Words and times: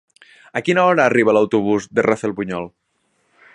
A 0.59 0.63
quina 0.69 0.85
hora 0.91 1.05
arriba 1.09 1.35
l'autobús 1.37 1.87
de 1.99 2.07
Rafelbunyol? 2.09 2.69